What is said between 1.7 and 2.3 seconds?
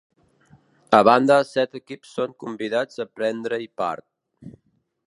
equips